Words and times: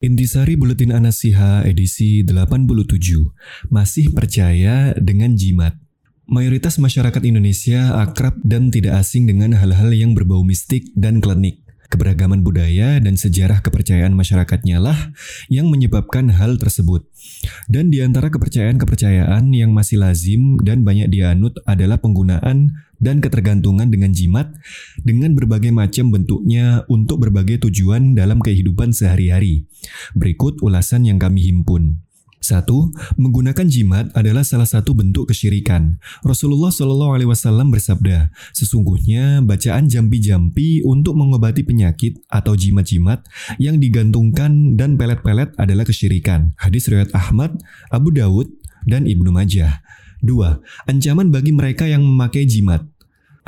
Intisari 0.00 0.56
Buletin 0.56 0.96
Anasiha 0.96 1.60
edisi 1.68 2.24
87 2.24 2.56
Masih 3.68 4.08
percaya 4.08 4.96
dengan 4.96 5.36
jimat 5.36 5.76
Mayoritas 6.24 6.80
masyarakat 6.80 7.20
Indonesia 7.28 8.00
akrab 8.00 8.32
dan 8.40 8.72
tidak 8.72 8.96
asing 8.96 9.28
dengan 9.28 9.52
hal-hal 9.60 9.92
yang 9.92 10.16
berbau 10.16 10.40
mistik 10.40 10.88
dan 10.96 11.20
klinik. 11.20 11.60
Keberagaman 11.90 12.46
budaya 12.46 13.02
dan 13.02 13.18
sejarah 13.18 13.66
kepercayaan 13.66 14.14
masyarakatnya 14.14 14.78
lah 14.78 15.10
yang 15.50 15.66
menyebabkan 15.66 16.30
hal 16.30 16.54
tersebut. 16.54 17.02
Dan 17.66 17.90
di 17.90 17.98
antara 17.98 18.30
kepercayaan-kepercayaan 18.30 19.50
yang 19.50 19.74
masih 19.74 19.98
lazim 19.98 20.54
dan 20.62 20.86
banyak 20.86 21.10
dianut 21.10 21.58
adalah 21.66 21.98
penggunaan 21.98 22.78
dan 23.02 23.18
ketergantungan 23.18 23.90
dengan 23.90 24.14
jimat 24.14 24.54
dengan 25.02 25.34
berbagai 25.34 25.74
macam 25.74 26.14
bentuknya 26.14 26.86
untuk 26.86 27.26
berbagai 27.26 27.66
tujuan 27.66 28.14
dalam 28.14 28.38
kehidupan 28.38 28.94
sehari-hari. 28.94 29.66
Berikut 30.14 30.62
ulasan 30.62 31.10
yang 31.10 31.18
kami 31.18 31.42
himpun. 31.42 32.06
Satu, 32.50 32.90
menggunakan 33.14 33.62
jimat 33.70 34.10
adalah 34.10 34.42
salah 34.42 34.66
satu 34.66 34.90
bentuk 34.90 35.30
kesyirikan. 35.30 36.02
Rasulullah 36.26 36.74
Shallallahu 36.74 37.14
Alaihi 37.14 37.30
Wasallam 37.30 37.70
bersabda, 37.70 38.34
sesungguhnya 38.50 39.38
bacaan 39.46 39.86
jampi-jampi 39.86 40.82
untuk 40.82 41.14
mengobati 41.14 41.62
penyakit 41.62 42.18
atau 42.26 42.58
jimat-jimat 42.58 43.22
yang 43.62 43.78
digantungkan 43.78 44.74
dan 44.74 44.98
pelet-pelet 44.98 45.54
adalah 45.62 45.86
kesyirikan. 45.86 46.50
Hadis 46.58 46.90
riwayat 46.90 47.14
Ahmad, 47.14 47.54
Abu 47.94 48.10
Dawud, 48.10 48.50
dan 48.82 49.06
Ibnu 49.06 49.30
Majah. 49.30 49.86
Dua, 50.18 50.58
ancaman 50.90 51.30
bagi 51.30 51.54
mereka 51.54 51.86
yang 51.86 52.02
memakai 52.02 52.50
jimat. 52.50 52.82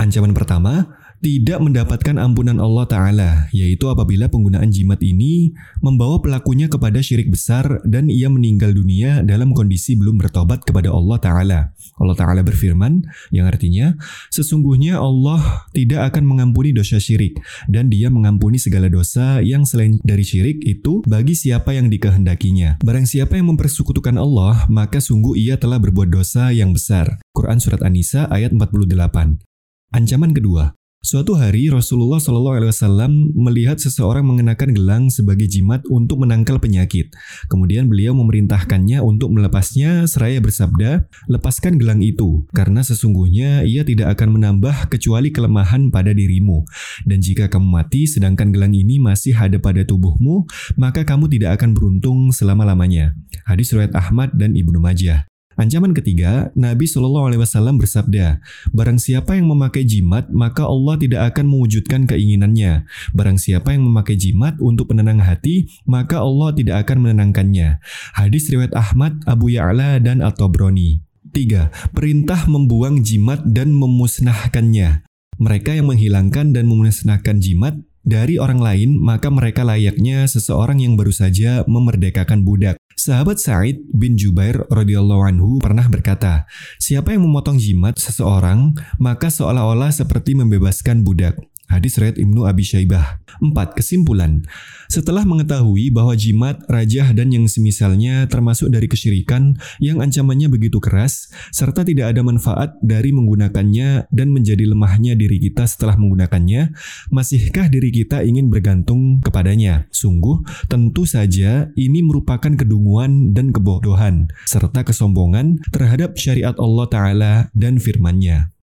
Ancaman 0.01 0.32
pertama, 0.32 0.88
tidak 1.23 1.62
mendapatkan 1.62 2.19
ampunan 2.19 2.59
Allah 2.59 2.83
Ta'ala, 2.91 3.30
yaitu 3.55 3.87
apabila 3.87 4.27
penggunaan 4.27 4.74
jimat 4.74 4.98
ini 5.06 5.55
membawa 5.78 6.19
pelakunya 6.19 6.66
kepada 6.66 6.98
syirik 6.98 7.30
besar 7.30 7.78
dan 7.87 8.10
ia 8.10 8.27
meninggal 8.27 8.74
dunia 8.74 9.23
dalam 9.23 9.55
kondisi 9.55 9.95
belum 9.95 10.19
bertobat 10.19 10.67
kepada 10.67 10.91
Allah 10.91 11.19
Ta'ala. 11.22 11.61
Allah 12.02 12.17
Ta'ala 12.19 12.42
berfirman, 12.42 13.06
yang 13.30 13.47
artinya, 13.47 13.94
sesungguhnya 14.34 14.98
Allah 14.98 15.62
tidak 15.70 16.11
akan 16.11 16.27
mengampuni 16.27 16.74
dosa 16.74 16.98
syirik, 16.98 17.39
dan 17.70 17.86
dia 17.86 18.11
mengampuni 18.11 18.58
segala 18.58 18.91
dosa 18.91 19.39
yang 19.47 19.62
selain 19.62 20.02
dari 20.02 20.27
syirik 20.27 20.58
itu 20.67 21.06
bagi 21.06 21.39
siapa 21.39 21.70
yang 21.70 21.86
dikehendakinya. 21.86 22.83
Barang 22.83 23.06
siapa 23.06 23.39
yang 23.39 23.55
mempersekutukan 23.55 24.19
Allah, 24.19 24.67
maka 24.67 24.98
sungguh 24.98 25.39
ia 25.39 25.55
telah 25.55 25.78
berbuat 25.78 26.11
dosa 26.11 26.50
yang 26.50 26.74
besar. 26.74 27.22
Quran 27.30 27.62
Surat 27.62 27.78
An-Nisa 27.86 28.27
ayat 28.27 28.50
48 28.50 29.52
Ancaman 29.93 30.33
kedua, 30.33 30.73
Suatu 31.03 31.35
hari 31.35 31.67
Rasulullah 31.67 32.23
Shallallahu 32.23 32.62
Alaihi 32.62 32.71
Wasallam 32.71 33.35
melihat 33.35 33.75
seseorang 33.75 34.23
mengenakan 34.23 34.71
gelang 34.71 35.05
sebagai 35.11 35.51
jimat 35.51 35.83
untuk 35.91 36.23
menangkal 36.23 36.62
penyakit. 36.62 37.11
Kemudian 37.51 37.91
beliau 37.91 38.15
memerintahkannya 38.15 39.03
untuk 39.03 39.35
melepasnya 39.35 40.07
seraya 40.07 40.39
bersabda, 40.39 41.11
lepaskan 41.27 41.83
gelang 41.83 41.98
itu, 42.07 42.47
karena 42.55 42.87
sesungguhnya 42.87 43.67
ia 43.67 43.83
tidak 43.83 44.15
akan 44.15 44.39
menambah 44.39 44.95
kecuali 44.95 45.35
kelemahan 45.35 45.91
pada 45.91 46.15
dirimu. 46.15 46.63
Dan 47.03 47.19
jika 47.19 47.51
kamu 47.51 47.83
mati 47.83 48.07
sedangkan 48.07 48.55
gelang 48.55 48.70
ini 48.70 49.03
masih 49.03 49.35
ada 49.35 49.59
pada 49.59 49.83
tubuhmu, 49.83 50.47
maka 50.79 51.03
kamu 51.03 51.27
tidak 51.35 51.59
akan 51.59 51.75
beruntung 51.75 52.31
selama-lamanya. 52.31 53.19
Hadis 53.43 53.75
riwayat 53.75 53.91
Ahmad 53.98 54.39
dan 54.39 54.55
Ibnu 54.55 54.79
Majah. 54.79 55.31
Ancaman 55.62 55.94
ketiga, 55.94 56.50
Nabi 56.58 56.91
Shallallahu 56.91 57.30
Alaihi 57.30 57.42
Wasallam 57.46 57.78
bersabda, 57.78 58.42
"Barang 58.74 58.98
siapa 58.98 59.38
yang 59.38 59.46
memakai 59.46 59.86
jimat, 59.86 60.27
maka 60.34 60.66
Allah 60.66 60.98
tidak 60.98 61.22
akan 61.30 61.55
mewujudkan 61.55 62.10
keinginannya. 62.10 62.82
Barang 63.14 63.38
siapa 63.38 63.70
yang 63.70 63.86
memakai 63.86 64.18
jimat 64.18 64.58
untuk 64.58 64.90
penenang 64.90 65.22
hati, 65.22 65.70
maka 65.86 66.18
Allah 66.18 66.50
tidak 66.50 66.83
akan 66.83 67.06
menenangkannya." 67.06 67.78
Hadis 68.18 68.50
riwayat 68.50 68.74
Ahmad, 68.74 69.22
Abu 69.22 69.55
Ya'la 69.55 70.02
dan 70.02 70.18
At-Tabrani. 70.18 71.06
Tiga, 71.30 71.70
perintah 71.94 72.42
membuang 72.50 73.06
jimat 73.06 73.46
dan 73.46 73.70
memusnahkannya. 73.78 75.06
Mereka 75.39 75.78
yang 75.78 75.95
menghilangkan 75.95 76.51
dan 76.51 76.67
memusnahkan 76.67 77.39
jimat 77.39 77.78
dari 78.02 78.34
orang 78.34 78.58
lain, 78.58 78.98
maka 78.98 79.30
mereka 79.30 79.62
layaknya 79.62 80.27
seseorang 80.27 80.83
yang 80.83 80.98
baru 80.98 81.14
saja 81.14 81.62
memerdekakan 81.70 82.42
budak. 82.42 82.82
Sahabat 82.97 83.39
Sa'id 83.41 83.85
bin 83.92 84.17
Jubair 84.19 84.64
radhiyallahu 84.69 85.23
anhu 85.25 85.51
pernah 85.61 85.86
berkata, 85.89 86.45
"Siapa 86.77 87.13
yang 87.13 87.25
memotong 87.29 87.61
jimat 87.61 87.97
seseorang, 87.98 88.77
maka 89.01 89.29
seolah-olah 89.29 89.92
seperti 89.92 90.36
membebaskan 90.36 91.05
budak." 91.07 91.52
Hadis 91.72 91.96
riwayat 91.96 92.20
Ibnu 92.20 92.44
Abi 92.44 92.60
Syaibah. 92.68 93.24
4. 93.40 93.72
Kesimpulan. 93.72 94.44
Setelah 94.92 95.24
mengetahui 95.24 95.88
bahwa 95.88 96.12
jimat, 96.12 96.60
rajah, 96.68 97.16
dan 97.16 97.33
yang 97.33 97.48
semisalnya 97.48 98.28
termasuk 98.28 98.68
dari 98.68 98.92
kesyirikan 98.92 99.56
yang 99.80 100.05
ancamannya 100.05 100.52
begitu 100.52 100.84
keras, 100.84 101.33
serta 101.48 101.80
tidak 101.80 102.12
ada 102.12 102.20
manfaat 102.20 102.77
dari 102.84 103.08
menggunakannya 103.16 104.12
dan 104.12 104.28
menjadi 104.36 104.68
lemahnya 104.68 105.16
diri 105.16 105.40
kita 105.40 105.64
setelah 105.64 105.96
menggunakannya, 105.96 106.77
masihkah 107.08 107.72
diri 107.72 107.89
kita 107.89 108.20
ingin 108.20 108.52
bergantung 108.52 109.24
kepadanya? 109.24 109.89
Sungguh, 109.89 110.44
tentu 110.68 111.08
saja 111.08 111.72
ini 111.72 112.04
merupakan 112.04 112.52
kedunguan 112.52 113.33
dan 113.33 113.48
kebodohan, 113.48 114.28
serta 114.44 114.84
kesombongan 114.84 115.56
terhadap 115.72 116.20
syariat 116.20 116.52
Allah 116.60 116.86
Ta'ala 116.92 117.34
dan 117.56 117.80
firman-Nya. 117.80 118.52